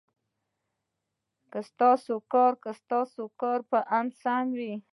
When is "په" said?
3.69-3.79